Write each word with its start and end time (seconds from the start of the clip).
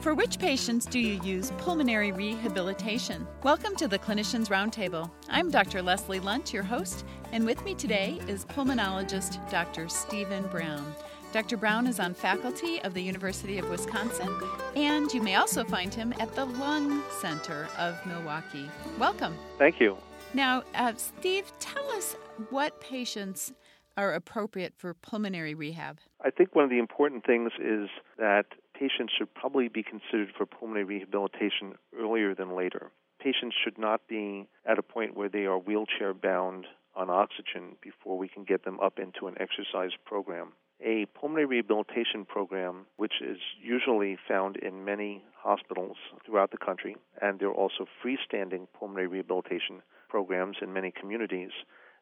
For 0.00 0.14
which 0.14 0.38
patients 0.38 0.86
do 0.86 1.00
you 1.00 1.20
use 1.24 1.50
pulmonary 1.58 2.12
rehabilitation? 2.12 3.26
Welcome 3.42 3.74
to 3.74 3.88
the 3.88 3.98
Clinicians 3.98 4.46
Roundtable. 4.46 5.10
I'm 5.28 5.50
Dr. 5.50 5.82
Leslie 5.82 6.20
Lundt, 6.20 6.52
your 6.52 6.62
host, 6.62 7.04
and 7.32 7.44
with 7.44 7.64
me 7.64 7.74
today 7.74 8.20
is 8.28 8.44
pulmonologist 8.44 9.50
Dr. 9.50 9.88
Stephen 9.88 10.46
Brown. 10.46 10.94
Dr. 11.32 11.56
Brown 11.56 11.88
is 11.88 11.98
on 11.98 12.14
faculty 12.14 12.80
of 12.82 12.94
the 12.94 13.02
University 13.02 13.58
of 13.58 13.68
Wisconsin, 13.68 14.32
and 14.76 15.12
you 15.12 15.20
may 15.20 15.34
also 15.34 15.64
find 15.64 15.92
him 15.92 16.14
at 16.20 16.32
the 16.36 16.44
Lung 16.44 17.02
Center 17.20 17.66
of 17.76 17.94
Milwaukee. 18.06 18.70
Welcome. 19.00 19.36
Thank 19.58 19.80
you. 19.80 19.98
Now, 20.32 20.62
uh, 20.76 20.92
Steve, 20.96 21.50
tell 21.58 21.90
us 21.90 22.14
what 22.50 22.80
patients 22.80 23.52
are 23.96 24.14
appropriate 24.14 24.74
for 24.76 24.94
pulmonary 24.94 25.54
rehab. 25.54 25.98
I 26.24 26.30
think 26.30 26.54
one 26.54 26.62
of 26.62 26.70
the 26.70 26.78
important 26.78 27.26
things 27.26 27.50
is 27.58 27.88
that 28.16 28.44
patients 28.78 29.12
should 29.16 29.32
probably 29.34 29.68
be 29.68 29.82
considered 29.82 30.30
for 30.36 30.46
pulmonary 30.46 30.84
rehabilitation 30.84 31.74
earlier 31.98 32.34
than 32.34 32.56
later. 32.56 32.90
Patients 33.20 33.56
should 33.62 33.78
not 33.78 34.06
be 34.08 34.46
at 34.64 34.78
a 34.78 34.82
point 34.82 35.16
where 35.16 35.28
they 35.28 35.44
are 35.46 35.58
wheelchair 35.58 36.14
bound 36.14 36.66
on 36.94 37.10
oxygen 37.10 37.76
before 37.82 38.16
we 38.16 38.28
can 38.28 38.44
get 38.44 38.64
them 38.64 38.78
up 38.80 38.98
into 38.98 39.26
an 39.26 39.34
exercise 39.40 39.90
program. 40.04 40.52
A 40.84 41.06
pulmonary 41.06 41.46
rehabilitation 41.46 42.24
program, 42.24 42.86
which 42.96 43.14
is 43.20 43.38
usually 43.60 44.16
found 44.28 44.56
in 44.56 44.84
many 44.84 45.24
hospitals 45.36 45.96
throughout 46.24 46.52
the 46.52 46.58
country, 46.58 46.96
and 47.20 47.40
there 47.40 47.48
are 47.48 47.54
also 47.54 47.86
freestanding 48.04 48.68
pulmonary 48.78 49.08
rehabilitation 49.08 49.82
programs 50.08 50.58
in 50.62 50.72
many 50.72 50.92
communities, 50.92 51.50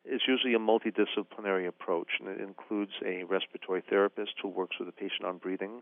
is 0.05 0.21
usually 0.29 0.55
a 0.55 0.59
multidisciplinary 0.59 1.67
approach, 1.67 2.09
and 2.21 2.29
it 2.29 2.41
includes 2.41 2.93
a 3.05 3.25
respiratory 3.25 3.83
therapist 3.89 4.33
who 4.43 4.49
works 4.49 4.77
with 4.79 4.89
the 4.89 4.93
patient 4.93 5.25
on 5.25 5.39
breathing, 5.39 5.81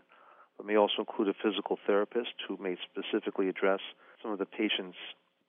but 0.65 0.73
may 0.73 0.77
also 0.77 1.01
include 1.01 1.29
a 1.29 1.35
physical 1.35 1.79
therapist 1.87 2.35
who 2.49 2.57
may 2.61 2.77
specifically 2.91 3.49
address 3.49 3.81
some 4.23 4.33
of 4.33 4.39
the 4.39 4.47
patient's 4.47 4.97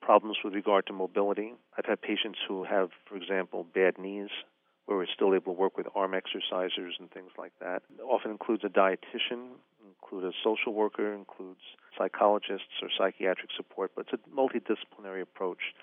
problems 0.00 0.36
with 0.44 0.54
regard 0.54 0.86
to 0.86 0.92
mobility. 0.92 1.54
I've 1.76 1.86
had 1.86 2.00
patients 2.00 2.38
who 2.46 2.64
have, 2.64 2.90
for 3.08 3.16
example, 3.16 3.64
bad 3.74 3.98
knees 3.98 4.28
where 4.84 4.98
we're 4.98 5.06
still 5.12 5.34
able 5.34 5.54
to 5.54 5.58
work 5.58 5.76
with 5.76 5.86
arm 5.96 6.12
exercisers 6.12 6.92
and 7.00 7.10
things 7.10 7.30
like 7.36 7.52
that. 7.60 7.82
It 7.98 8.02
often 8.02 8.30
includes 8.30 8.62
a 8.64 8.68
dietitian, 8.68 9.56
include 9.84 10.24
a 10.24 10.32
social 10.44 10.74
worker, 10.74 11.12
includes 11.12 11.60
psychologists 11.98 12.80
or 12.82 12.88
psychiatric 12.96 13.50
support, 13.56 13.92
but 13.96 14.06
it's 14.06 14.22
a 14.22 14.30
multidisciplinary 14.30 15.22
approach. 15.22 15.74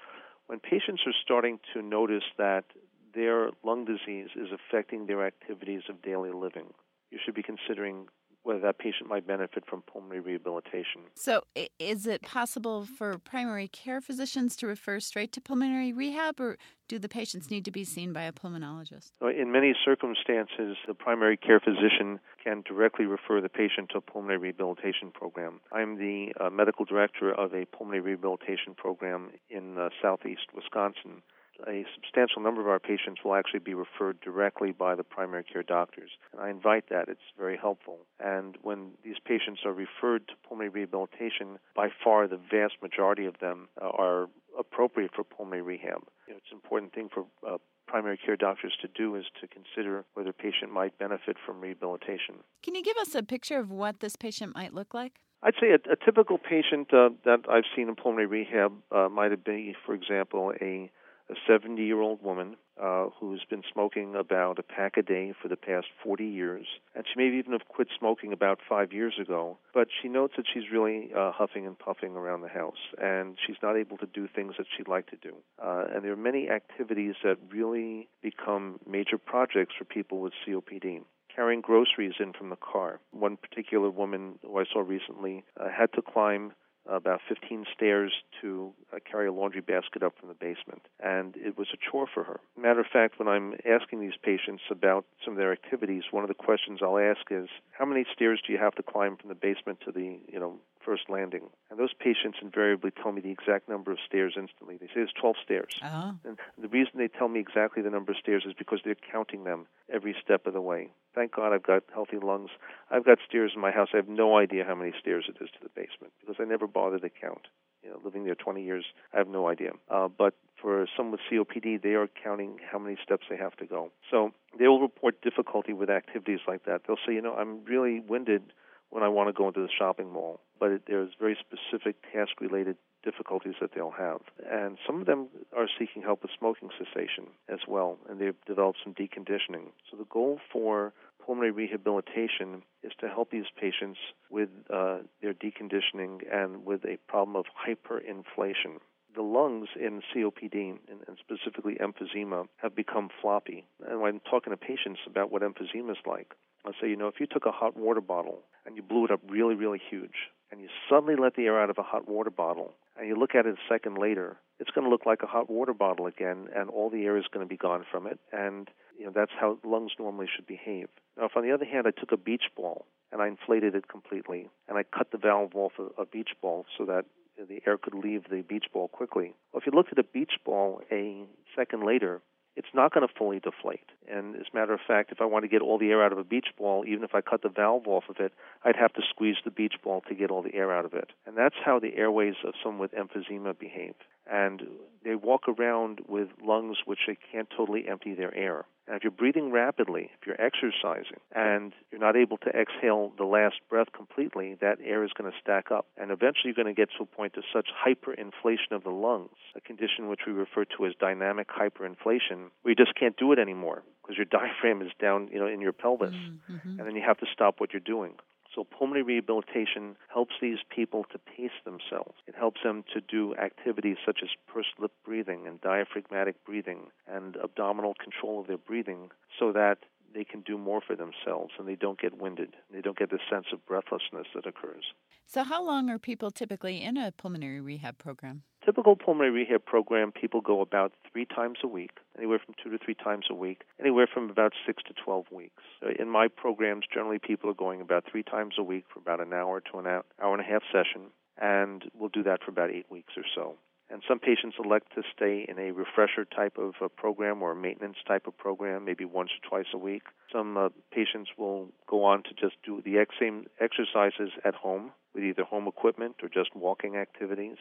When 0.48 0.60
patients 0.60 1.02
are 1.06 1.14
starting 1.24 1.60
to 1.74 1.82
notice 1.82 2.24
that 2.38 2.66
their 3.14 3.50
lung 3.64 3.84
disease 3.84 4.30
is 4.36 4.50
affecting 4.54 5.08
their 5.08 5.26
activities 5.26 5.82
of 5.90 6.02
daily 6.02 6.32
living, 6.32 6.68
you 7.12 7.20
should 7.24 7.36
be 7.36 7.44
considering 7.44 8.08
whether 8.44 8.60
that 8.60 8.78
patient 8.78 9.10
might 9.10 9.26
benefit 9.26 9.66
from 9.66 9.82
pulmonary 9.84 10.20
rehabilitation. 10.20 11.02
So, 11.16 11.44
is 11.80 12.06
it 12.06 12.22
possible 12.22 12.86
for 12.86 13.18
primary 13.18 13.68
care 13.68 14.02
physicians 14.02 14.56
to 14.58 14.68
refer 14.68 15.00
straight 15.00 15.32
to 15.34 15.42
pulmonary 15.42 15.94
rehab, 15.94 16.40
or 16.40 16.58
do 16.88 17.00
the 17.00 17.10
patients 17.10 17.50
need 17.50 17.66
to 17.66 17.72
be 17.72 17.84
seen 17.84 18.14
by 18.14 18.24
a 18.24 18.32
pulmonologist? 18.32 19.12
In 19.22 19.52
many 19.52 19.74
circumstances, 19.84 20.78
the 20.88 20.94
primary 20.94 21.38
care 21.38 21.60
physician 21.60 22.20
can 22.44 22.62
directly 22.68 23.06
refer 23.06 23.42
the 23.42 23.50
patient 23.50 23.90
to 23.92 23.98
a 23.98 24.02
pulmonary 24.02 24.38
rehabilitation 24.38 25.12
program. 25.12 25.62
I'm 25.72 25.98
the 25.98 26.34
uh, 26.40 26.50
medical 26.50 26.86
director 26.86 27.32
of 27.32 27.54
a 27.54 27.66
pulmonary 27.66 28.02
rehabilitation 28.02 28.76
program 28.76 29.32
in 29.50 29.78
uh, 29.78 29.90
southeast 30.02 30.48
Wisconsin 30.54 31.24
a 31.68 31.86
substantial 31.94 32.42
number 32.42 32.62
of 32.62 32.68
our 32.68 32.80
patients 32.80 33.22
will 33.24 33.36
actually 33.36 33.60
be 33.60 33.74
referred 33.74 34.20
directly 34.22 34.72
by 34.72 34.96
the 34.96 35.04
primary 35.04 35.44
care 35.44 35.64
doctors. 35.64 36.12
And 36.32 36.42
I 36.42 36.50
invite 36.50 36.90
that. 36.90 37.08
It's 37.08 37.22
very 37.38 37.58
helpful. 37.58 38.00
And 38.20 38.58
when 38.62 38.92
these 39.04 39.18
patients 39.26 39.62
are 39.66 39.74
referred 39.74 40.28
to 40.28 40.34
pulmonary 40.48 40.70
rehabilitation, 40.70 41.60
by 41.76 41.90
far 42.04 42.28
the 42.28 42.40
vast 42.52 42.76
majority 42.82 43.26
of 43.26 43.40
them 43.40 43.70
uh, 43.82 43.90
are 43.90 44.28
appropriate 44.58 45.12
for 45.16 45.24
pulmonary 45.24 45.62
rehab. 45.62 46.04
You 46.28 46.34
know, 46.34 46.38
it's 46.38 46.52
an 46.52 46.58
important 46.64 46.94
thing 46.94 47.10
for 47.14 47.26
uh, 47.48 47.58
primary 47.88 48.18
care 48.18 48.36
doctors 48.36 48.74
to 48.82 48.88
do 48.88 49.16
is 49.16 49.26
to 49.42 49.48
consider 49.48 50.06
whether 50.14 50.30
a 50.30 50.34
patient 50.34 50.72
might 50.72 50.98
benefit 50.98 51.38
from 51.46 51.62
rehabilitation. 51.62 52.36
Can 52.64 52.76
you 52.76 52.84
give 52.84 52.98
us 52.98 53.14
a 53.16 53.24
picture 53.24 53.60
of 53.60 53.72
what 53.72 54.00
this 54.00 54.16
patient 54.16 54.56
might 54.56 54.74
look 54.74 54.94
like? 54.94 55.20
I'd 55.44 55.56
say 55.60 55.72
a, 55.72 55.92
a 55.92 55.98
typical 56.04 56.38
patient 56.38 56.94
uh, 56.94 57.10
that 57.26 57.42
I've 57.50 57.66
seen 57.76 57.90
in 57.90 57.96
pulmonary 57.96 58.28
rehab 58.28 58.74
uh, 58.92 59.10
might 59.10 59.44
be, 59.44 59.76
for 59.86 59.94
example, 59.94 60.54
a 60.62 60.90
a 61.30 61.36
70 61.48 61.84
year 61.84 62.02
old 62.02 62.22
woman 62.22 62.56
uh, 62.82 63.06
who's 63.20 63.46
been 63.50 63.64
smoking 63.72 64.16
about 64.16 64.60
a 64.60 64.64
pack 64.64 64.98
a 64.98 65.02
day 65.02 65.34
for 65.40 65.48
the 65.48 65.56
past 65.56 65.88
40 66.04 66.26
years. 66.26 66.66
And 66.96 67.06
she 67.06 67.14
may 67.18 67.38
even 67.38 67.52
have 67.52 67.68
quit 67.68 67.88
smoking 67.98 68.34
about 68.34 68.60
five 68.68 68.92
years 68.92 69.16
ago, 69.22 69.58
but 69.74 69.88
she 70.02 70.10
notes 70.10 70.34
that 70.38 70.46
she's 70.52 70.72
really 70.72 71.12
uh, 71.16 71.32
huffing 71.32 71.68
and 71.68 71.78
puffing 71.78 72.16
around 72.16 72.42
the 72.42 72.48
house, 72.48 72.92
and 73.02 73.38
she's 73.46 73.58
not 73.62 73.78
able 73.78 73.98
to 73.98 74.08
do 74.08 74.28
things 74.28 74.56
that 74.58 74.66
she'd 74.76 74.88
like 74.88 75.08
to 75.12 75.18
do. 75.18 75.36
Uh, 75.64 75.86
and 75.94 76.04
there 76.04 76.12
are 76.12 76.18
many 76.18 76.50
activities 76.50 77.16
that 77.24 77.38
really 77.52 78.08
become 78.22 78.80
major 78.88 79.18
projects 79.18 79.76
for 79.78 79.86
people 79.86 80.20
with 80.20 80.34
COPD 80.46 81.02
carrying 81.36 81.62
groceries 81.62 82.14
in 82.20 82.32
from 82.32 82.50
the 82.50 82.56
car. 82.56 83.00
One 83.12 83.38
particular 83.38 83.90
woman 83.90 84.38
who 84.44 84.60
I 84.60 84.66
saw 84.72 84.82
recently 84.82 85.44
uh, 85.60 85.68
had 85.70 85.92
to 85.94 86.02
climb 86.02 86.54
about 86.86 87.22
15 87.28 87.66
stairs 87.76 88.12
to 88.42 88.74
uh, 88.94 88.98
carry 89.10 89.28
a 89.28 89.34
laundry 89.34 89.62
basket 89.62 90.04
up 90.04 90.14
from 90.20 90.30
the 90.30 90.36
basement. 90.36 90.82
And 91.00 91.36
it 91.38 91.58
was 91.58 91.68
a 91.74 91.78
chore 91.78 92.08
for 92.14 92.24
her. 92.24 92.40
Matter 92.58 92.82
of 92.82 92.88
fact, 92.92 93.20
when 93.20 93.28
I'm 93.28 93.56
asking 93.66 94.02
these 94.02 94.18
patients 94.22 94.64
about 94.70 95.06
some 95.24 95.34
of 95.34 95.38
their 95.38 95.52
activities, 95.52 96.04
one 96.12 96.24
of 96.24 96.28
the 96.28 96.34
questions 96.34 96.80
I'll 96.82 96.98
ask 96.98 97.22
is, 97.32 97.48
how 97.72 97.86
many 97.86 98.06
stairs 98.14 98.42
do 98.46 98.54
you 98.54 98.60
have 98.60 98.76
to 98.76 98.84
climb 98.84 99.18
from 99.18 99.30
the 99.30 99.36
basement 99.36 99.80
to 99.86 99.92
the, 99.92 100.20
you 100.28 100.40
know, 100.40 100.60
first 100.86 101.10
landing? 101.10 101.50
And 101.70 101.80
those 101.80 101.94
patients 101.94 102.38
invariably 102.42 102.92
tell 102.92 103.12
me 103.12 103.22
the 103.22 103.32
exact 103.32 103.70
number 103.70 103.92
of 103.92 103.98
stairs 104.06 104.34
instantly. 104.38 104.78
They 104.78 104.88
say 104.88 105.02
it's 105.02 105.14
12 105.14 105.36
stairs. 105.44 105.74
Uh-huh. 105.82 106.14
And 106.26 106.38
the 106.62 106.68
reason 106.68 106.94
they 106.98 107.08
tell 107.08 107.28
me 107.28 107.40
exactly 107.40 107.82
the 107.82 107.90
number 107.90 108.12
of 108.12 108.18
stairs 108.18 108.44
is 108.48 108.54
because 108.58 108.80
they're 108.84 108.96
counting 109.12 109.44
them 109.44 109.68
every 109.92 110.16
step 110.24 110.46
of 110.48 110.54
the 110.54 110.62
way. 110.62 110.90
Thank 111.16 111.36
God 111.36 111.54
I've 111.54 111.64
got 111.64 111.84
healthy 111.94 112.18
lungs. 112.18 112.50
I've 112.90 113.06
got 113.06 113.20
stairs 113.28 113.52
in 113.56 113.62
my 113.62 113.72
house. 113.72 113.90
I 113.94 113.98
have 113.98 114.08
no 114.08 114.38
idea 114.38 114.66
how 114.66 114.76
many 114.76 114.94
stairs 115.00 115.26
it 115.28 115.42
is 115.42 115.50
to 115.52 115.60
the 115.62 115.70
basement 115.70 116.14
because 116.20 116.36
I 116.40 116.44
never 116.46 116.68
bother 116.68 117.00
to 117.00 117.10
count. 117.10 117.48
You 117.84 117.90
know, 117.90 118.00
living 118.04 118.24
there 118.24 118.36
20 118.36 118.64
years, 118.64 118.86
I 119.14 119.18
have 119.18 119.28
no 119.28 119.48
idea. 119.48 119.72
Uh, 119.90 120.08
but 120.08 120.36
for 120.62 120.88
some 120.96 121.12
with 121.12 121.20
COPD, 121.30 121.82
they 121.82 121.96
are 121.96 122.08
counting 122.24 122.58
how 122.72 122.80
many 122.80 122.98
steps 123.04 123.26
they 123.30 123.36
have 123.36 123.56
to 123.58 123.66
go. 123.66 123.92
So 124.10 124.32
they 124.58 124.68
will 124.68 124.80
report 124.80 125.22
difficulty 125.22 125.74
with 125.74 125.90
activities 125.90 126.40
like 126.48 126.64
that. 126.66 126.84
They'll 126.88 126.98
say, 127.06 127.14
you 127.14 127.22
know, 127.22 127.36
I'm 127.36 127.66
really 127.66 128.00
winded 128.00 128.54
when 128.94 129.02
I 129.02 129.08
want 129.10 129.28
to 129.28 129.34
go 129.34 129.48
into 129.48 129.60
the 129.60 129.74
shopping 129.76 130.14
mall, 130.14 130.40
but 130.60 130.70
it, 130.70 130.84
there's 130.86 131.10
very 131.20 131.36
specific 131.40 131.96
task-related 132.14 132.78
difficulties 133.04 133.56
that 133.60 133.72
they'll 133.74 133.90
have. 133.90 134.22
And 134.48 134.78
some 134.86 135.02
of 135.02 135.08
them 135.08 135.30
are 135.58 135.68
seeking 135.80 136.04
help 136.04 136.22
with 136.22 136.30
smoking 136.38 136.70
cessation 136.78 137.26
as 137.50 137.62
well, 137.68 137.98
and 138.08 138.22
they've 138.22 138.36
developed 138.46 138.78
some 138.84 138.94
deconditioning. 138.94 139.72
So 139.90 139.98
the 139.98 140.06
goal 140.06 140.40
for 140.52 140.94
pulmonary 141.26 141.50
rehabilitation 141.50 142.62
is 142.84 142.92
to 143.00 143.08
help 143.10 143.32
these 143.32 143.46
patients 143.60 143.98
with 144.30 144.50
uh, 144.72 145.00
their 145.24 145.34
deconditioning 145.34 146.22
and 146.32 146.64
with 146.64 146.86
a 146.86 146.98
problem 147.08 147.36
of 147.36 147.46
hyperinflation. 147.68 148.78
The 149.16 149.24
lungs 149.24 149.70
in 149.76 150.02
COPD, 150.14 150.78
and 150.88 151.18
specifically 151.20 151.78
emphysema, 151.82 152.46
have 152.58 152.76
become 152.76 153.10
floppy. 153.22 153.66
And 153.90 154.02
when 154.02 154.14
I'm 154.14 154.22
talking 154.30 154.54
to 154.54 154.58
patients 154.58 155.00
about 155.08 155.32
what 155.32 155.42
emphysema 155.42 155.92
is 155.92 155.98
like, 156.06 156.34
I'll 156.66 156.74
say, 156.82 156.90
you 156.90 156.96
know, 156.96 157.08
if 157.08 157.20
you 157.20 157.28
took 157.28 157.46
a 157.46 157.52
hot 157.52 157.76
water 157.76 158.02
bottle 158.02 158.40
and 158.66 158.76
you 158.76 158.82
blew 158.82 159.06
it 159.06 159.12
up 159.12 159.20
really, 159.28 159.56
really 159.56 159.82
huge, 159.90 160.30
and 160.52 160.62
you 160.62 160.68
suddenly 160.90 161.16
let 161.16 161.36
the 161.36 161.44
air 161.44 161.62
out 161.62 161.70
of 161.70 161.78
a 161.78 161.84
hot 161.84 162.08
water 162.08 162.30
bottle, 162.30 162.74
and 162.98 163.08
you 163.08 163.16
look 163.16 163.36
at 163.36 163.46
it 163.46 163.56
a 163.56 163.74
second 163.74 163.98
later, 163.98 164.38
it's 164.60 164.72
going 164.72 164.86
to 164.86 164.90
look 164.90 165.06
like 165.06 165.24
a 165.24 165.28
hot 165.28 165.50
water 165.50 165.74
bottle 165.74 166.06
again, 166.06 166.48
and 166.56 166.70
all 166.70 166.90
the 166.90 167.04
air 167.06 167.18
is 167.18 167.26
going 167.34 167.46
to 167.46 167.50
be 167.50 167.58
gone 167.58 167.84
from 167.92 168.08
it, 168.08 168.20
and 168.32 168.70
you 168.98 169.06
know 169.06 169.12
that's 169.14 169.32
how 169.38 169.58
lungs 169.64 169.92
normally 169.98 170.28
should 170.34 170.48
behave. 170.48 170.88
Now, 171.18 171.26
if 171.26 171.32
on 171.36 171.44
the 171.44 171.52
other 171.52 171.66
hand 171.66 171.88
I 171.88 171.92
took 171.92 172.12
a 172.12 172.18
beach 172.18 172.44
ball 172.56 172.86
and 173.12 173.22
I 173.22 173.28
inflated 173.28 173.76
it 173.76 173.88
completely, 173.88 174.50
and 174.68 174.78
I 174.78 174.84
cut 174.84 175.12
the 175.12 175.18
valve 175.18 175.56
off 175.56 175.74
a, 175.80 176.02
a 176.02 176.06
beach 176.06 176.30
ball 176.42 176.66
so 176.78 176.86
that 176.86 177.06
the 177.38 177.62
air 177.66 177.78
could 177.78 177.96
leave 177.96 178.30
the 178.30 178.42
beach 178.42 178.66
ball 178.72 178.88
quickly. 178.88 179.34
Well, 179.52 179.62
if 179.62 179.66
you 179.66 179.72
looked 179.76 179.92
at 179.92 180.00
a 180.00 180.04
beach 180.04 180.34
ball 180.46 180.82
a 180.92 181.26
second 181.56 181.86
later, 181.86 182.22
it's 182.56 182.68
not 182.74 182.94
going 182.94 183.08
to 183.08 183.14
fully 183.14 183.40
deflate. 183.40 183.90
And 184.10 184.36
as 184.36 184.46
a 184.54 184.56
matter 184.56 184.74
of 184.74 184.80
fact, 184.86 185.12
if 185.12 185.22
I 185.22 185.26
want 185.26 185.44
to 185.44 185.50
get 185.50 185.62
all 185.62 185.78
the 185.78 185.90
air 185.90 186.04
out 186.04 186.12
of 186.12 186.18
a 186.18 186.24
beach 186.24 186.48
ball, 186.58 186.84
even 186.88 187.04
if 187.04 187.16
I 187.16 187.22
cut 187.22 187.42
the 187.42 187.50
valve 187.50 187.88
off 187.88 188.06
of 188.10 188.18
it, 188.20 188.34
I'd 188.64 188.76
have 188.76 188.94
to 188.94 189.02
squeeze 189.10 189.38
the 189.44 189.52
beach 189.52 189.76
ball 189.84 190.02
to 190.08 190.16
get 190.16 190.30
all 190.30 190.44
the 190.44 190.54
air 190.54 190.72
out 190.72 190.86
of 190.86 190.94
it. 190.94 191.12
And 191.26 191.38
that's 191.38 191.56
how 191.64 191.80
the 191.80 191.96
airways 191.96 192.36
of 192.46 192.54
someone 192.62 192.80
with 192.80 192.94
emphysema 192.94 193.58
behave. 193.58 193.96
And 194.32 194.62
they 195.04 195.16
walk 195.16 195.48
around 195.48 196.02
with 196.08 196.30
lungs 196.44 196.78
which 196.86 197.00
they 197.08 197.18
can't 197.32 197.50
totally 197.56 197.88
empty 197.88 198.14
their 198.14 198.34
air. 198.36 198.66
And 198.88 198.98
if 198.98 199.04
you're 199.04 199.12
breathing 199.12 199.52
rapidly, 199.52 200.12
if 200.20 200.28
you're 200.28 200.42
exercising, 200.42 201.20
and 201.34 201.74
you're 201.90 202.02
not 202.02 202.18
able 202.18 202.38
to 202.40 202.50
exhale 202.50 203.14
the 203.18 203.24
last 203.24 203.56
breath 203.70 203.88
completely, 203.96 204.56
that 204.60 204.80
air 204.84 205.04
is 205.06 205.12
going 205.14 205.32
to 205.32 205.38
stack 205.40 205.72
up. 205.72 205.86
And 205.98 206.12
eventually 206.12 206.52
you're 206.52 206.64
going 206.64 206.74
to 206.74 206.80
get 206.80 206.90
to 206.98 207.04
a 207.04 207.06
point 207.06 207.38
of 207.38 207.44
such 207.54 207.70
hyperinflation 207.72 208.72
of 208.72 208.84
the 208.84 208.90
lungs, 208.90 209.30
a 209.56 209.62
condition 209.62 210.10
which 210.10 210.22
we 210.28 210.34
refer 210.34 210.66
to 210.78 210.86
as 210.86 210.94
dynamic 211.00 211.48
hyperinflation, 211.50 212.50
where 212.62 212.72
you 212.72 212.76
just 212.76 212.96
can't 212.96 213.16
do 213.16 213.32
it 213.32 213.40
anymore 213.40 213.84
because 214.02 214.18
your 214.18 214.26
diaphragm 214.32 214.82
is 214.82 214.92
down, 215.00 215.30
you 215.32 215.40
know, 215.40 215.48
in 215.48 215.62
your 215.62 215.74
pelvis. 215.74 216.14
Mm-hmm. 216.14 216.80
And 216.80 216.80
then 216.80 216.96
you 216.96 217.04
have 217.06 217.18
to 217.20 217.26
stop 217.32 217.60
what 217.60 217.72
you're 217.72 217.80
doing. 217.80 218.16
So 218.54 218.64
pulmonary 218.64 219.04
rehabilitation 219.04 219.96
helps 220.14 220.36
these 220.42 220.60
people 220.70 221.06
to 221.12 221.18
pace 221.18 221.58
themselves. 221.66 222.16
It 222.28 222.36
helps 222.36 222.62
them 222.64 222.84
to 222.94 223.02
do 223.02 223.36
activities 223.36 223.98
such 224.06 224.20
as 224.22 224.30
pursed 224.48 224.80
lip 224.80 224.92
breathing 225.04 225.48
and 225.48 225.60
diaphragmatic 225.62 226.44
breathing 226.46 226.88
and 227.08 227.36
abdominal 227.38 227.96
control 227.96 228.40
of 228.40 228.48
their 228.48 228.58
breathing 228.58 229.10
so 229.40 229.52
that 229.52 229.80
they 230.14 230.24
can 230.24 230.42
do 230.42 230.58
more 230.58 230.82
for 230.86 230.96
themselves 230.96 231.54
and 231.58 231.68
they 231.68 231.76
don't 231.76 232.00
get 232.00 232.22
winded. 232.22 232.56
They 232.72 232.82
don't 232.82 232.98
get 232.98 233.10
the 233.10 233.20
sense 233.32 233.48
of 233.52 233.66
breathlessness 233.66 234.28
that 234.36 234.46
occurs. 234.46 234.86
So, 235.26 235.44
how 235.44 235.64
long 235.64 235.90
are 235.90 235.98
people 235.98 236.30
typically 236.30 236.84
in 236.84 236.98
a 236.98 237.12
pulmonary 237.12 237.60
rehab 237.60 237.98
program? 237.98 238.44
Typical 238.64 238.96
pulmonary 238.96 239.32
rehab 239.32 239.66
program, 239.66 240.12
people 240.12 240.42
go 240.42 240.62
about 240.62 240.94
three 241.12 241.26
times 241.26 241.58
a 241.64 241.68
week, 241.68 241.98
anywhere 242.18 242.40
from 242.44 242.56
two 242.62 242.70
to 242.70 242.78
three 242.84 242.96
times 242.96 243.26
a 243.30 243.34
week, 243.34 243.64
anywhere 243.80 244.08
from 244.12 244.30
about 244.30 244.54
six 244.66 244.84
to 244.84 244.94
12 245.04 245.26
weeks. 245.32 245.64
In 246.00 246.10
my 246.10 246.28
programs, 246.28 246.86
generally 246.92 247.20
people 247.20 247.50
are 247.50 247.56
going 247.56 247.82
about 247.82 248.06
three 248.10 248.24
times 248.24 248.56
a 248.58 248.64
week 248.64 248.86
for 248.94 249.00
about 249.00 249.20
an 249.20 249.34
hour 249.34 249.62
to 249.72 249.80
an 249.80 249.88
hour, 249.88 250.06
hour 250.22 250.34
and 250.34 250.42
a 250.42 250.50
half 250.50 250.64
session, 250.72 251.10
and 251.42 251.84
we'll 251.94 252.10
do 252.10 252.24
that 252.24 252.44
for 252.44 252.52
about 252.52 252.72
eight 252.72 252.90
weeks 252.90 253.14
or 253.18 253.24
so. 253.36 253.56
And 253.90 254.02
some 254.08 254.18
patients 254.18 254.56
elect 254.64 254.96
to 254.96 255.04
stay 255.16 255.46
in 255.48 255.60
a 255.60 255.72
refresher 255.72 256.26
type 256.26 256.58
of 256.58 256.74
program 256.96 257.44
or 257.44 257.52
a 257.52 257.56
maintenance 257.56 257.98
type 258.08 258.26
of 258.26 258.36
program, 258.36 258.86
maybe 258.86 259.06
once 259.06 259.30
or 259.30 259.48
twice 259.48 259.72
a 259.74 259.78
week. 259.78 260.04
Some 260.32 260.58
uh, 260.58 260.70
patients 260.92 261.30
will 261.38 261.70
go 261.88 262.04
on 262.04 262.24
to 262.24 262.30
just 262.34 262.56
do 262.66 262.82
the 262.84 263.06
same 263.20 263.46
exercises 263.60 264.32
at 264.44 264.56
home 264.56 264.94
with 265.14 265.24
either 265.24 265.44
home 265.44 265.68
equipment 265.68 266.16
or 266.24 266.30
just 266.30 266.56
walking 266.56 266.96
activities. 266.96 267.58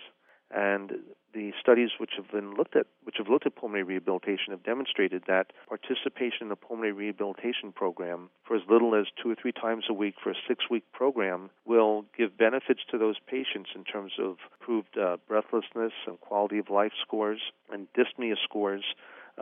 And 0.54 0.92
the 1.32 1.52
studies 1.58 1.90
which 1.98 2.12
have 2.16 2.30
been 2.30 2.54
looked 2.54 2.76
at, 2.76 2.86
which 3.04 3.16
have 3.18 3.28
looked 3.28 3.46
at 3.46 3.56
pulmonary 3.56 3.84
rehabilitation, 3.84 4.50
have 4.50 4.62
demonstrated 4.62 5.22
that 5.26 5.52
participation 5.66 6.46
in 6.46 6.50
a 6.50 6.56
pulmonary 6.56 6.92
rehabilitation 6.92 7.72
program 7.72 8.28
for 8.44 8.56
as 8.56 8.62
little 8.68 8.94
as 8.94 9.06
two 9.22 9.30
or 9.30 9.34
three 9.34 9.52
times 9.52 9.84
a 9.88 9.94
week 9.94 10.14
for 10.22 10.30
a 10.30 10.34
six-week 10.46 10.84
program 10.92 11.50
will 11.64 12.04
give 12.16 12.36
benefits 12.36 12.80
to 12.90 12.98
those 12.98 13.16
patients 13.26 13.70
in 13.74 13.84
terms 13.84 14.12
of 14.18 14.36
improved 14.60 14.98
uh, 14.98 15.16
breathlessness 15.26 15.92
and 16.06 16.20
quality 16.20 16.58
of 16.58 16.68
life 16.68 16.92
scores 17.00 17.40
and 17.72 17.86
dyspnea 17.94 18.34
scores, 18.44 18.84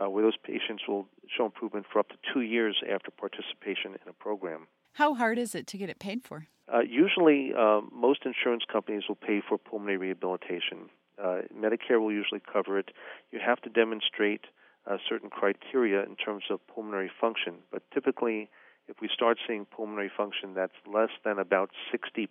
uh, 0.01 0.09
where 0.09 0.23
those 0.23 0.37
patients 0.37 0.83
will 0.87 1.07
show 1.35 1.45
improvement 1.45 1.85
for 1.91 1.99
up 1.99 2.07
to 2.09 2.15
two 2.33 2.41
years 2.41 2.81
after 2.89 3.11
participation 3.11 3.91
in 3.91 4.07
a 4.07 4.13
program. 4.13 4.67
How 4.93 5.13
hard 5.13 5.37
is 5.37 5.55
it 5.55 5.67
to 5.67 5.77
get 5.77 5.89
it 5.89 5.99
paid 5.99 6.23
for? 6.23 6.47
Uh, 6.73 6.79
usually, 6.79 7.51
uh, 7.57 7.81
most 7.91 8.21
insurance 8.25 8.63
companies 8.71 9.03
will 9.09 9.15
pay 9.15 9.41
for 9.47 9.57
pulmonary 9.57 9.97
rehabilitation. 9.97 10.89
Uh, 11.21 11.41
Medicare 11.55 11.99
will 11.99 12.11
usually 12.11 12.41
cover 12.41 12.79
it. 12.79 12.91
You 13.31 13.39
have 13.45 13.61
to 13.61 13.69
demonstrate 13.69 14.45
uh, 14.89 14.97
certain 15.07 15.29
criteria 15.29 16.03
in 16.03 16.15
terms 16.15 16.43
of 16.49 16.65
pulmonary 16.67 17.11
function, 17.19 17.55
but 17.71 17.83
typically, 17.93 18.49
if 18.87 18.97
we 19.01 19.09
start 19.13 19.37
seeing 19.47 19.65
pulmonary 19.65 20.11
function 20.15 20.53
that's 20.55 20.73
less 20.91 21.11
than 21.23 21.37
about 21.37 21.69
60% 21.93 22.27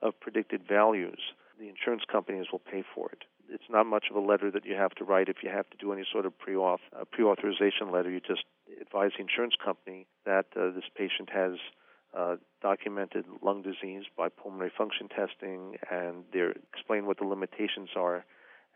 of 0.00 0.18
predicted 0.18 0.62
values, 0.66 1.20
the 1.58 1.68
insurance 1.68 2.02
companies 2.10 2.46
will 2.50 2.58
pay 2.58 2.82
for 2.94 3.10
it. 3.12 3.24
It's 3.48 3.68
not 3.68 3.86
much 3.86 4.06
of 4.10 4.16
a 4.16 4.20
letter 4.20 4.50
that 4.50 4.64
you 4.64 4.74
have 4.74 4.92
to 4.92 5.04
write 5.04 5.28
if 5.28 5.42
you 5.42 5.50
have 5.50 5.68
to 5.70 5.76
do 5.76 5.92
any 5.92 6.04
sort 6.10 6.24
of 6.24 6.36
pre-auth, 6.38 6.78
uh, 6.98 7.04
pre-authorization 7.10 7.92
letter. 7.92 8.10
You 8.10 8.20
just 8.20 8.44
advise 8.80 9.10
the 9.16 9.22
insurance 9.22 9.54
company 9.62 10.06
that 10.24 10.46
uh, 10.56 10.70
this 10.74 10.88
patient 10.96 11.28
has 11.30 11.52
uh, 12.16 12.36
documented 12.60 13.24
lung 13.42 13.62
disease 13.62 14.04
by 14.16 14.28
pulmonary 14.28 14.72
function 14.76 15.08
testing, 15.08 15.76
and 15.90 16.24
they 16.32 16.46
explain 16.72 17.06
what 17.06 17.18
the 17.18 17.24
limitations 17.24 17.90
are, 17.96 18.24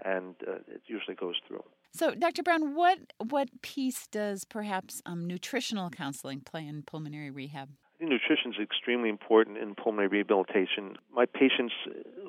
and 0.05 0.35
uh, 0.47 0.57
it 0.69 0.83
usually 0.87 1.15
goes 1.15 1.35
through. 1.47 1.63
So, 1.93 2.15
Dr. 2.15 2.43
Brown, 2.43 2.75
what 2.75 2.99
what 3.19 3.49
piece 3.63 4.07
does 4.07 4.45
perhaps 4.45 5.03
um, 5.07 5.27
nutritional 5.27 5.91
counseling 5.91 6.41
play 6.41 6.67
in 6.67 6.83
pulmonary 6.83 7.31
rehab? 7.31 7.71
I 7.95 7.99
think 7.99 8.11
nutrition 8.11 8.53
is 8.53 8.61
extremely 8.63 9.09
important 9.09 9.57
in 9.57 9.75
pulmonary 9.75 10.09
rehabilitation. 10.09 10.97
My 11.15 11.25
patients 11.25 11.73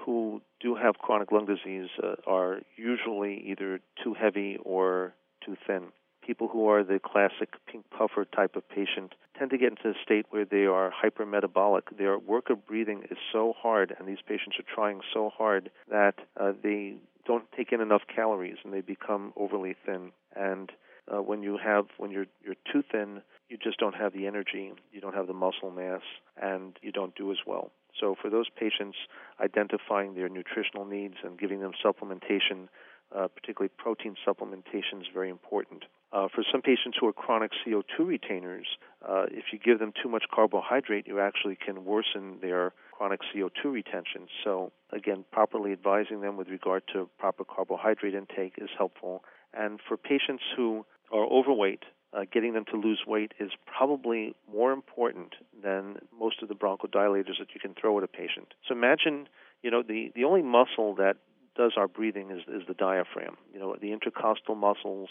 who 0.06 0.42
do 0.62 0.76
have 0.76 0.98
chronic 1.00 1.32
lung 1.32 1.46
disease 1.46 1.90
uh, 2.02 2.16
are 2.26 2.62
usually 2.78 3.44
either 3.48 3.82
too 4.02 4.14
heavy 4.14 4.58
or 4.64 5.14
too 5.46 5.58
thin 5.66 5.88
people 6.28 6.50
who 6.50 6.68
are 6.68 6.84
the 6.84 7.00
classic 7.00 7.54
pink 7.72 7.86
puffer 7.90 8.26
type 8.26 8.58
of 8.58 8.68
patient 8.68 9.16
tend 9.40 9.50
to 9.52 9.58
get 9.58 9.70
into 9.70 9.90
a 9.90 10.04
state 10.04 10.26
where 10.30 10.46
they 10.46 10.66
are 10.66 10.92
hypermetabolic. 10.92 11.98
Their 11.98 12.20
work 12.20 12.50
of 12.50 12.68
breathing 12.68 13.04
is 13.10 13.18
so 13.32 13.54
hard, 13.58 13.96
and 13.98 14.08
these 14.08 14.18
patients 14.28 14.58
are 14.60 14.76
trying 14.76 15.00
so 15.14 15.32
hard 15.36 15.72
that 15.90 16.16
uh, 16.40 16.52
they 16.62 16.96
don't 17.26 17.46
take 17.56 17.72
in 17.72 17.80
enough 17.82 18.02
calories 18.14 18.58
and 18.64 18.74
they 18.74 18.82
become 18.82 19.32
overly 19.38 19.76
thin. 19.86 20.12
And 20.36 20.72
uh, 21.08 21.22
when 21.22 21.44
you 21.44 21.58
have 21.64 21.86
when 21.98 22.12
you're 22.12 22.28
you're 22.44 22.56
too 22.72 22.84
thin, 22.92 23.22
you 23.50 23.58
just 23.58 23.80
don't 23.80 23.96
have 23.96 24.12
the 24.12 24.28
energy, 24.28 24.74
you 24.92 25.00
don't 25.00 25.16
have 25.16 25.28
the 25.28 25.34
muscle 25.34 25.72
mass, 25.72 26.02
and 26.42 26.78
you 26.82 26.92
don't 26.92 27.16
do 27.16 27.32
as 27.32 27.38
well. 27.46 27.72
So 28.00 28.16
for 28.22 28.30
those 28.30 28.48
patients, 28.50 28.98
identifying 29.42 30.14
their 30.14 30.30
nutritional 30.30 30.86
needs 30.86 31.16
and 31.24 31.40
giving 31.40 31.62
them 31.62 31.72
supplementation, 31.84 32.68
uh, 33.16 33.28
particularly 33.28 33.72
protein 33.78 34.16
supplementation, 34.26 35.02
is 35.02 35.08
very 35.14 35.30
important. 35.30 35.86
Uh, 36.14 36.28
for 36.34 36.44
some 36.50 36.62
patients 36.62 36.98
who 37.00 37.08
are 37.08 37.14
chronic 37.14 37.52
CO2 37.66 38.00
retainers, 38.00 38.66
uh, 39.08 39.26
if 39.30 39.46
you 39.52 39.60
give 39.60 39.80
them 39.80 39.92
too 40.02 40.08
much 40.08 40.24
carbohydrate, 40.34 41.06
you 41.06 41.20
actually 41.20 41.58
can 41.58 41.84
worsen 41.84 42.38
their 42.42 42.72
chronic 42.94 43.20
CO2 43.34 43.66
retention. 43.66 44.28
So, 44.44 44.72
again, 44.92 45.26
properly 45.32 45.74
advising 45.74 46.22
them 46.22 46.38
with 46.38 46.48
regard 46.48 46.84
to 46.94 47.10
proper 47.20 47.44
carbohydrate 47.44 48.16
intake 48.16 48.54
is 48.58 48.70
helpful. 48.78 49.24
And 49.54 49.80
for 49.86 49.98
patients 49.98 50.44
who 50.56 50.86
are 51.12 51.26
overweight, 51.26 51.84
uh, 52.14 52.22
getting 52.32 52.54
them 52.54 52.64
to 52.72 52.78
lose 52.78 53.02
weight 53.06 53.34
is 53.40 53.52
probably 53.66 54.34
more 54.52 54.72
important 54.72 55.36
than 55.62 55.98
most 56.18 56.42
of 56.42 56.48
the 56.48 56.56
bronchodilators 56.56 57.38
that 57.40 57.54
you 57.54 57.60
can 57.62 57.74
throw 57.80 57.98
at 57.98 58.04
a 58.04 58.08
patient. 58.08 58.54
So 58.68 58.74
imagine, 58.74 59.28
you 59.62 59.72
know, 59.72 59.84
the, 59.84 60.12
the 60.16 60.24
only 60.24 60.42
muscle 60.42 60.96
that 60.96 61.18
does 61.58 61.74
our 61.78 61.88
breathing 61.88 62.32
is, 62.32 62.42
is 62.48 62.68
the 62.68 62.74
diaphragm. 62.74 63.38
You 63.54 63.60
know, 63.60 63.76
the 63.80 63.92
intercostal 63.92 64.56
muscles, 64.56 65.10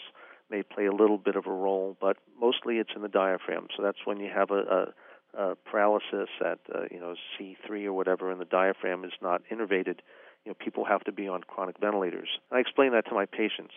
may 0.49 0.63
play 0.63 0.85
a 0.85 0.91
little 0.91 1.17
bit 1.17 1.35
of 1.35 1.45
a 1.45 1.51
role, 1.51 1.97
but 1.99 2.17
mostly 2.39 2.77
it's 2.77 2.91
in 2.95 3.01
the 3.01 3.09
diaphragm. 3.09 3.67
So 3.75 3.83
that's 3.83 3.99
when 4.05 4.19
you 4.19 4.29
have 4.33 4.51
a, 4.51 4.93
a, 5.35 5.41
a 5.41 5.55
paralysis 5.55 6.29
at 6.41 6.59
uh, 6.73 6.83
you 6.91 6.99
know 6.99 7.15
C3 7.39 7.85
or 7.85 7.93
whatever, 7.93 8.31
and 8.31 8.39
the 8.39 8.45
diaphragm 8.45 9.03
is 9.03 9.13
not 9.21 9.41
innervated. 9.51 9.99
You 10.45 10.51
know, 10.51 10.53
people 10.53 10.85
have 10.85 11.03
to 11.05 11.11
be 11.11 11.27
on 11.27 11.41
chronic 11.41 11.77
ventilators. 11.79 12.29
I 12.51 12.59
explain 12.59 12.91
that 12.93 13.05
to 13.07 13.13
my 13.13 13.25
patients. 13.25 13.73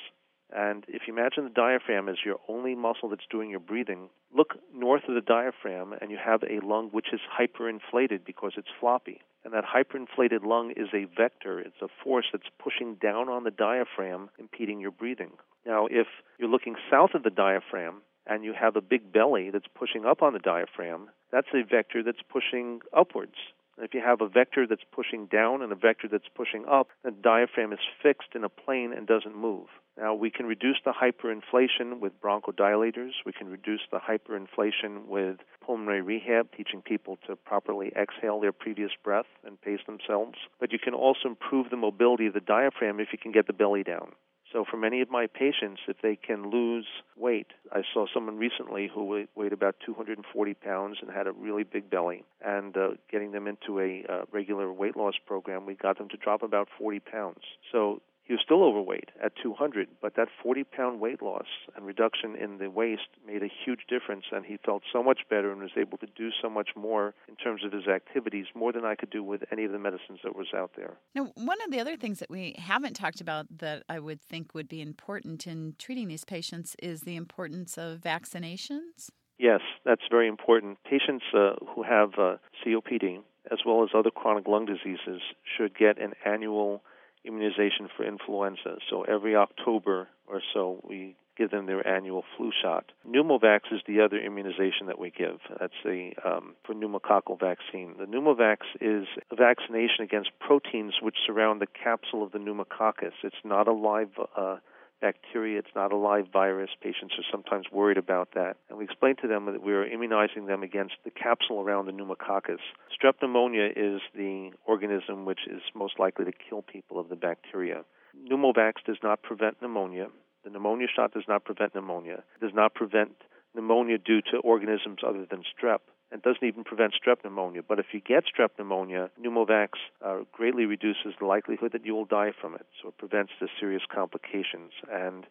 And 0.52 0.84
if 0.88 1.02
you 1.06 1.14
imagine 1.16 1.44
the 1.44 1.50
diaphragm 1.50 2.08
as 2.08 2.16
your 2.24 2.36
only 2.48 2.74
muscle 2.74 3.08
that's 3.08 3.26
doing 3.30 3.50
your 3.50 3.60
breathing, 3.60 4.08
look 4.36 4.54
north 4.74 5.02
of 5.08 5.14
the 5.14 5.20
diaphragm 5.20 5.92
and 5.92 6.10
you 6.10 6.18
have 6.22 6.42
a 6.42 6.64
lung 6.66 6.88
which 6.90 7.12
is 7.12 7.20
hyperinflated 7.38 8.24
because 8.26 8.54
it's 8.56 8.68
floppy. 8.80 9.20
And 9.44 9.54
that 9.54 9.64
hyperinflated 9.64 10.44
lung 10.44 10.72
is 10.76 10.88
a 10.92 11.06
vector, 11.16 11.58
it's 11.60 11.80
a 11.82 11.88
force 12.04 12.26
that's 12.32 12.48
pushing 12.62 12.96
down 12.96 13.28
on 13.28 13.44
the 13.44 13.50
diaphragm, 13.50 14.28
impeding 14.38 14.80
your 14.80 14.90
breathing. 14.90 15.32
Now, 15.66 15.86
if 15.86 16.06
you're 16.38 16.48
looking 16.48 16.76
south 16.90 17.10
of 17.14 17.22
the 17.22 17.30
diaphragm 17.30 18.02
and 18.26 18.44
you 18.44 18.52
have 18.52 18.76
a 18.76 18.80
big 18.80 19.12
belly 19.12 19.50
that's 19.50 19.66
pushing 19.74 20.04
up 20.04 20.22
on 20.22 20.34
the 20.34 20.38
diaphragm, 20.38 21.08
that's 21.32 21.48
a 21.54 21.62
vector 21.64 22.02
that's 22.02 22.22
pushing 22.30 22.80
upwards. 22.96 23.36
If 23.82 23.94
you 23.94 24.02
have 24.04 24.20
a 24.20 24.28
vector 24.28 24.66
that's 24.66 24.84
pushing 24.92 25.26
down 25.26 25.62
and 25.62 25.72
a 25.72 25.76
vector 25.76 26.06
that's 26.06 26.28
pushing 26.34 26.66
up, 26.66 26.88
the 27.02 27.10
diaphragm 27.10 27.72
is 27.72 27.78
fixed 28.02 28.34
in 28.34 28.44
a 28.44 28.48
plane 28.48 28.92
and 28.92 29.06
doesn't 29.06 29.34
move. 29.34 29.68
Now, 29.96 30.14
we 30.14 30.30
can 30.30 30.46
reduce 30.46 30.78
the 30.84 30.92
hyperinflation 30.92 31.98
with 31.98 32.20
bronchodilators. 32.20 33.12
We 33.24 33.32
can 33.32 33.48
reduce 33.48 33.80
the 33.90 33.98
hyperinflation 33.98 35.06
with 35.06 35.38
pulmonary 35.64 36.02
rehab, 36.02 36.48
teaching 36.56 36.82
people 36.82 37.18
to 37.26 37.36
properly 37.36 37.92
exhale 37.96 38.40
their 38.40 38.52
previous 38.52 38.92
breath 39.02 39.26
and 39.44 39.60
pace 39.60 39.80
themselves. 39.86 40.38
But 40.58 40.72
you 40.72 40.78
can 40.78 40.94
also 40.94 41.28
improve 41.28 41.70
the 41.70 41.76
mobility 41.76 42.26
of 42.26 42.34
the 42.34 42.40
diaphragm 42.40 43.00
if 43.00 43.08
you 43.12 43.18
can 43.18 43.32
get 43.32 43.46
the 43.46 43.52
belly 43.52 43.82
down. 43.82 44.12
So 44.52 44.64
for 44.68 44.76
many 44.76 45.00
of 45.00 45.10
my 45.10 45.26
patients, 45.26 45.80
if 45.86 45.98
they 46.02 46.16
can 46.16 46.50
lose 46.50 46.86
weight, 47.16 47.46
I 47.72 47.82
saw 47.94 48.06
someone 48.12 48.36
recently 48.36 48.90
who 48.92 49.26
weighed 49.36 49.52
about 49.52 49.76
240 49.84 50.54
pounds 50.54 50.98
and 51.00 51.10
had 51.10 51.28
a 51.28 51.32
really 51.32 51.62
big 51.62 51.88
belly, 51.88 52.24
and 52.44 52.76
uh, 52.76 52.90
getting 53.10 53.30
them 53.30 53.46
into 53.46 53.78
a 53.78 54.04
uh, 54.08 54.22
regular 54.32 54.72
weight 54.72 54.96
loss 54.96 55.14
program, 55.24 55.66
we 55.66 55.74
got 55.74 55.98
them 55.98 56.08
to 56.08 56.16
drop 56.16 56.42
about 56.42 56.68
40 56.78 56.98
pounds. 57.00 57.42
So 57.70 58.02
he 58.24 58.34
was 58.34 58.40
still 58.44 58.62
overweight 58.62 59.10
at 59.22 59.32
200, 59.42 59.88
but 60.00 60.14
that 60.16 60.28
40 60.42 60.64
pound 60.64 61.00
weight 61.00 61.20
loss 61.20 61.46
and 61.74 61.84
reduction 61.84 62.36
in 62.36 62.58
the 62.58 62.70
waist 62.70 63.08
made 63.26 63.42
a 63.42 63.48
huge 63.64 63.80
difference, 63.88 64.26
and 64.30 64.44
he 64.44 64.56
felt 64.64 64.82
so 64.92 65.02
much 65.02 65.20
better 65.28 65.50
and 65.50 65.60
was 65.60 65.70
able 65.76 65.98
to 65.98 66.06
do 66.16 66.30
so 66.40 66.48
much 66.48 66.70
more 66.76 67.14
in 67.28 67.36
terms 67.36 67.64
of 67.64 67.72
his 67.72 67.88
activities, 67.88 68.46
more 68.54 68.72
than 68.72 68.84
I 68.84 68.94
could 68.94 69.10
do 69.10 69.22
with 69.22 69.42
any 69.50 69.64
of 69.64 69.72
the 69.72 69.78
medicines 69.78 70.20
that 70.22 70.36
was 70.36 70.48
out 70.54 70.72
there. 70.76 70.96
Now, 71.14 71.32
one 71.34 71.58
of 71.64 71.70
the 71.70 71.80
other 71.80 71.96
things 71.96 72.20
that 72.20 72.30
we 72.30 72.54
haven't 72.58 72.94
talked 72.94 73.20
about 73.20 73.46
that 73.58 73.82
I 73.88 73.98
would 73.98 74.20
think 74.22 74.54
would 74.54 74.68
be 74.68 74.80
important 74.80 75.46
in 75.46 75.74
treating 75.78 76.08
these 76.08 76.24
patients 76.24 76.76
is 76.80 77.02
the 77.02 77.16
importance 77.16 77.76
of 77.78 77.98
vaccinations. 77.98 79.10
Yes, 79.40 79.60
that's 79.86 80.02
very 80.10 80.28
important. 80.28 80.78
Patients 80.84 81.24
uh, 81.34 81.54
who 81.74 81.82
have 81.82 82.10
uh, 82.18 82.36
COPD, 82.64 83.20
as 83.50 83.60
well 83.64 83.82
as 83.82 83.88
other 83.94 84.10
chronic 84.10 84.46
lung 84.46 84.66
diseases, 84.66 85.22
should 85.56 85.76
get 85.76 85.98
an 85.98 86.12
annual 86.26 86.82
immunization 87.24 87.88
for 87.96 88.04
influenza. 88.04 88.78
So 88.88 89.02
every 89.02 89.36
October 89.36 90.08
or 90.26 90.40
so, 90.54 90.80
we 90.88 91.16
give 91.36 91.50
them 91.50 91.66
their 91.66 91.86
annual 91.86 92.22
flu 92.36 92.50
shot. 92.62 92.92
Pneumovax 93.08 93.60
is 93.72 93.80
the 93.86 94.00
other 94.00 94.18
immunization 94.18 94.86
that 94.88 94.98
we 94.98 95.10
give. 95.10 95.38
That's 95.58 95.72
the 95.84 96.12
um, 96.24 96.54
for 96.64 96.74
pneumococcal 96.74 97.40
vaccine. 97.40 97.94
The 97.98 98.04
Pneumovax 98.04 98.58
is 98.80 99.06
a 99.30 99.36
vaccination 99.36 100.04
against 100.04 100.30
proteins 100.38 100.94
which 101.00 101.16
surround 101.26 101.62
the 101.62 101.66
capsule 101.66 102.22
of 102.22 102.32
the 102.32 102.38
pneumococcus. 102.38 103.14
It's 103.24 103.42
not 103.42 103.68
a 103.68 103.72
live 103.72 104.10
uh, 104.36 104.56
bacteria. 105.00 105.58
It's 105.58 105.74
not 105.74 105.92
a 105.92 105.96
live 105.96 106.26
virus. 106.32 106.70
Patients 106.82 107.14
are 107.18 107.24
sometimes 107.30 107.66
worried 107.72 107.98
about 107.98 108.30
that. 108.34 108.56
And 108.68 108.78
we 108.78 108.84
explain 108.84 109.16
to 109.22 109.28
them 109.28 109.46
that 109.46 109.62
we 109.62 109.72
are 109.72 109.86
immunizing 109.86 110.46
them 110.46 110.62
against 110.62 110.94
the 111.04 111.10
capsule 111.10 111.60
around 111.60 111.86
the 111.86 111.92
pneumococcus. 111.92 112.60
Strep 112.94 113.14
pneumonia 113.22 113.68
is 113.74 114.00
the 114.14 114.50
organism 114.66 115.24
which 115.24 115.40
is 115.46 115.62
most 115.74 115.98
likely 115.98 116.24
to 116.24 116.32
kill 116.32 116.62
people 116.62 116.98
of 116.98 117.08
the 117.08 117.16
bacteria. 117.16 117.82
Pneumovax 118.30 118.74
does 118.86 118.98
not 119.02 119.22
prevent 119.22 119.60
pneumonia. 119.62 120.08
The 120.44 120.50
pneumonia 120.50 120.86
shot 120.94 121.12
does 121.12 121.24
not 121.28 121.44
prevent 121.44 121.74
pneumonia. 121.74 122.22
It 122.36 122.40
does 122.40 122.54
not 122.54 122.74
prevent 122.74 123.12
pneumonia 123.54 123.98
due 123.98 124.20
to 124.32 124.38
organisms 124.38 124.98
other 125.06 125.26
than 125.28 125.42
strep 125.42 125.80
and 126.12 126.22
doesn't 126.22 126.44
even 126.44 126.64
prevent 126.64 126.94
strep 126.94 127.24
pneumonia. 127.24 127.62
But 127.66 127.78
if 127.78 127.86
you 127.92 128.00
get 128.00 128.24
strep 128.24 128.50
pneumonia, 128.58 129.10
Pneumovax 129.22 129.68
uh, 130.04 130.18
greatly 130.32 130.64
reduces 130.64 131.14
the 131.18 131.26
likelihood 131.26 131.72
that 131.72 131.84
you 131.84 131.94
will 131.94 132.04
die 132.04 132.32
from 132.40 132.54
it. 132.54 132.66
So 132.82 132.88
it 132.88 132.98
prevents 132.98 133.32
the 133.40 133.48
serious 133.58 133.82
complications. 133.92 134.72
And 134.90 135.26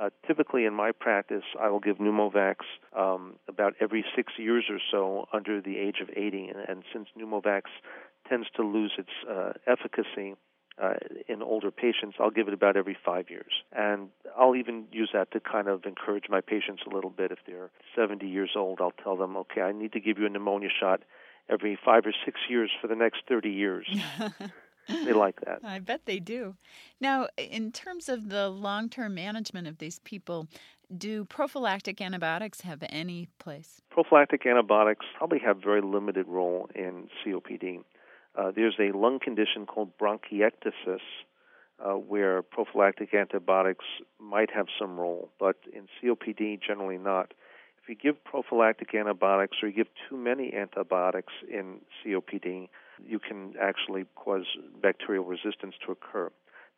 uh, 0.00 0.10
typically 0.26 0.64
in 0.64 0.74
my 0.74 0.90
practice, 0.92 1.44
I 1.60 1.68
will 1.68 1.80
give 1.80 1.98
Pneumovax 1.98 2.56
um, 2.98 3.34
about 3.48 3.74
every 3.80 4.04
six 4.16 4.32
years 4.36 4.64
or 4.68 4.78
so 4.90 5.28
under 5.32 5.60
the 5.60 5.78
age 5.78 5.96
of 6.02 6.10
80. 6.10 6.48
And, 6.48 6.68
and 6.68 6.82
since 6.92 7.08
Pneumovax 7.16 7.62
tends 8.28 8.48
to 8.56 8.62
lose 8.62 8.92
its 8.98 9.10
uh, 9.30 9.52
efficacy, 9.66 10.34
uh, 10.82 10.94
in 11.28 11.42
older 11.42 11.70
patients, 11.70 12.16
I'll 12.18 12.30
give 12.30 12.48
it 12.48 12.54
about 12.54 12.76
every 12.76 12.96
five 13.04 13.30
years. 13.30 13.52
And 13.72 14.08
I'll 14.36 14.56
even 14.56 14.86
use 14.90 15.10
that 15.12 15.30
to 15.32 15.40
kind 15.40 15.68
of 15.68 15.84
encourage 15.84 16.24
my 16.28 16.40
patients 16.40 16.82
a 16.90 16.94
little 16.94 17.10
bit. 17.10 17.30
If 17.30 17.38
they're 17.46 17.70
70 17.96 18.26
years 18.26 18.50
old, 18.56 18.80
I'll 18.80 18.94
tell 19.02 19.16
them, 19.16 19.36
okay, 19.36 19.60
I 19.60 19.72
need 19.72 19.92
to 19.92 20.00
give 20.00 20.18
you 20.18 20.26
a 20.26 20.28
pneumonia 20.28 20.70
shot 20.80 21.02
every 21.48 21.78
five 21.84 22.06
or 22.06 22.12
six 22.24 22.40
years 22.48 22.70
for 22.80 22.88
the 22.88 22.96
next 22.96 23.22
30 23.28 23.50
years. 23.50 23.86
they 24.88 25.12
like 25.12 25.40
that. 25.42 25.60
I 25.62 25.78
bet 25.78 26.06
they 26.06 26.18
do. 26.18 26.56
Now, 27.00 27.28
in 27.38 27.70
terms 27.72 28.08
of 28.08 28.28
the 28.28 28.48
long 28.48 28.88
term 28.88 29.14
management 29.14 29.66
of 29.66 29.78
these 29.78 30.00
people, 30.00 30.48
do 30.96 31.24
prophylactic 31.24 32.00
antibiotics 32.00 32.60
have 32.62 32.82
any 32.88 33.28
place? 33.38 33.80
Prophylactic 33.90 34.44
antibiotics 34.46 35.06
probably 35.16 35.38
have 35.38 35.62
very 35.62 35.80
limited 35.80 36.26
role 36.28 36.68
in 36.74 37.08
COPD. 37.24 37.80
Uh, 38.36 38.50
there's 38.54 38.76
a 38.78 38.96
lung 38.96 39.18
condition 39.20 39.66
called 39.66 39.90
bronchiectasis 39.98 41.00
uh, 41.84 41.92
where 41.92 42.42
prophylactic 42.42 43.14
antibiotics 43.14 43.84
might 44.20 44.50
have 44.50 44.66
some 44.78 44.98
role, 44.98 45.30
but 45.38 45.56
in 45.72 45.86
COPD, 46.02 46.60
generally 46.60 46.98
not. 46.98 47.32
If 47.82 47.88
you 47.88 47.94
give 47.94 48.22
prophylactic 48.24 48.94
antibiotics 48.94 49.58
or 49.62 49.68
you 49.68 49.74
give 49.74 49.88
too 50.08 50.16
many 50.16 50.54
antibiotics 50.54 51.32
in 51.50 51.80
COPD, 52.04 52.68
you 53.06 53.18
can 53.18 53.54
actually 53.60 54.06
cause 54.14 54.46
bacterial 54.80 55.24
resistance 55.24 55.74
to 55.84 55.92
occur. 55.92 56.30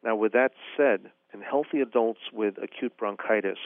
Now, 0.03 0.17
with 0.17 0.33
that 0.33 0.53
said, 0.77 1.11
in 1.33 1.43
healthy 1.43 1.81
adults 1.81 2.21
with 2.33 2.55
acute 2.63 2.97
bronchitis, 2.97 3.59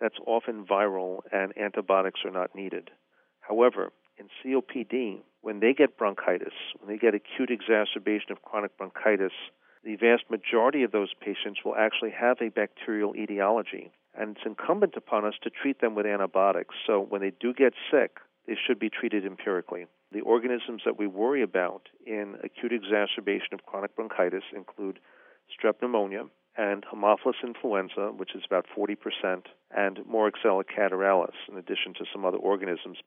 that's 0.00 0.16
often 0.26 0.64
viral 0.64 1.20
and 1.32 1.56
antibiotics 1.56 2.20
are 2.24 2.30
not 2.30 2.54
needed. 2.54 2.90
However, 3.40 3.92
in 4.18 4.28
COPD, 4.42 5.20
when 5.44 5.60
they 5.60 5.74
get 5.74 5.98
bronchitis, 5.98 6.54
when 6.80 6.88
they 6.90 6.98
get 6.98 7.14
acute 7.14 7.50
exacerbation 7.50 8.32
of 8.32 8.40
chronic 8.40 8.74
bronchitis, 8.78 9.32
the 9.84 9.94
vast 9.96 10.24
majority 10.30 10.82
of 10.82 10.90
those 10.90 11.12
patients 11.20 11.60
will 11.62 11.76
actually 11.76 12.12
have 12.12 12.38
a 12.40 12.48
bacterial 12.48 13.14
etiology. 13.14 13.90
And 14.18 14.36
it's 14.36 14.46
incumbent 14.46 14.94
upon 14.96 15.26
us 15.26 15.34
to 15.42 15.50
treat 15.50 15.82
them 15.82 15.94
with 15.94 16.06
antibiotics. 16.06 16.74
So 16.86 16.98
when 16.98 17.20
they 17.20 17.32
do 17.38 17.52
get 17.52 17.74
sick, 17.90 18.16
they 18.46 18.56
should 18.56 18.78
be 18.78 18.88
treated 18.88 19.26
empirically. 19.26 19.84
The 20.12 20.22
organisms 20.22 20.82
that 20.86 20.98
we 20.98 21.06
worry 21.06 21.42
about 21.42 21.88
in 22.06 22.36
acute 22.42 22.72
exacerbation 22.72 23.52
of 23.52 23.66
chronic 23.66 23.94
bronchitis 23.94 24.44
include 24.56 24.98
strep 25.52 25.74
pneumonia 25.82 26.24
and 26.56 26.84
Haemophilus 26.84 27.42
influenza, 27.42 28.12
which 28.16 28.34
is 28.34 28.42
about 28.46 28.66
40%, 28.76 28.96
and 29.76 29.98
Moraxella 29.98 30.62
catarrhalis, 30.64 31.34
in 31.48 31.58
addition 31.58 31.94
to 31.94 32.04
some 32.12 32.24
other 32.24 32.36
organisms. 32.36 32.98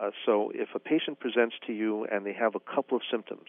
Uh, 0.00 0.10
so 0.24 0.50
if 0.54 0.68
a 0.74 0.78
patient 0.78 1.20
presents 1.20 1.56
to 1.66 1.72
you 1.72 2.06
and 2.06 2.24
they 2.24 2.32
have 2.32 2.54
a 2.54 2.60
couple 2.60 2.96
of 2.96 3.02
symptoms, 3.10 3.48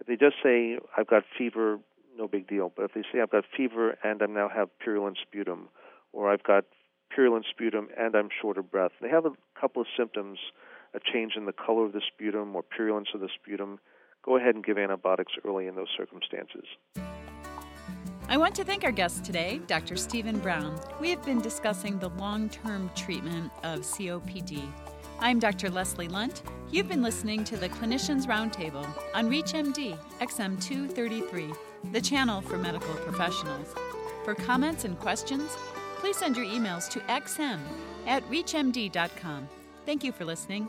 if 0.00 0.06
they 0.06 0.16
just 0.16 0.36
say, 0.42 0.78
I've 0.96 1.06
got 1.06 1.24
fever, 1.36 1.78
no 2.16 2.26
big 2.26 2.48
deal. 2.48 2.72
But 2.74 2.86
if 2.86 2.94
they 2.94 3.02
say, 3.12 3.20
I've 3.20 3.30
got 3.30 3.44
fever 3.54 3.96
and 4.02 4.22
I 4.22 4.26
now 4.26 4.48
have 4.48 4.68
purulent 4.78 5.18
sputum, 5.22 5.68
or 6.12 6.30
I've 6.32 6.42
got 6.42 6.64
purulent 7.10 7.46
sputum 7.50 7.88
and 7.98 8.14
I'm 8.14 8.28
short 8.40 8.56
of 8.56 8.70
breath, 8.70 8.92
they 9.00 9.08
have 9.08 9.26
a 9.26 9.32
couple 9.58 9.82
of 9.82 9.88
symptoms, 9.96 10.38
a 10.94 11.00
change 11.00 11.34
in 11.36 11.46
the 11.46 11.52
color 11.52 11.84
of 11.84 11.92
the 11.92 12.02
sputum 12.06 12.56
or 12.56 12.62
purulence 12.62 13.08
of 13.14 13.20
the 13.20 13.28
sputum, 13.34 13.78
go 14.24 14.36
ahead 14.36 14.54
and 14.54 14.64
give 14.64 14.78
antibiotics 14.78 15.32
early 15.46 15.66
in 15.66 15.76
those 15.76 15.88
circumstances. 15.96 16.64
I 18.30 18.36
want 18.36 18.54
to 18.54 18.64
thank 18.64 18.84
our 18.84 18.92
guest 18.92 19.24
today, 19.24 19.60
Dr. 19.66 19.96
Stephen 19.96 20.38
Brown. 20.38 20.78
We 21.00 21.10
have 21.10 21.24
been 21.24 21.40
discussing 21.40 21.98
the 21.98 22.10
long 22.10 22.48
term 22.48 22.88
treatment 22.94 23.50
of 23.64 23.80
COPD. 23.80 24.62
I'm 25.18 25.40
Dr. 25.40 25.68
Leslie 25.68 26.06
Lundt. 26.06 26.44
You've 26.70 26.88
been 26.88 27.02
listening 27.02 27.42
to 27.42 27.56
the 27.56 27.68
Clinicians 27.68 28.28
Roundtable 28.28 28.86
on 29.14 29.28
ReachMD 29.28 29.98
XM233, 30.20 31.56
the 31.90 32.00
channel 32.00 32.40
for 32.40 32.56
medical 32.56 32.94
professionals. 32.94 33.74
For 34.24 34.36
comments 34.36 34.84
and 34.84 34.96
questions, 35.00 35.50
please 35.96 36.16
send 36.16 36.36
your 36.36 36.46
emails 36.46 36.88
to 36.90 37.00
xm 37.00 37.58
at 38.06 38.22
reachmd.com. 38.30 39.48
Thank 39.84 40.04
you 40.04 40.12
for 40.12 40.24
listening. 40.24 40.68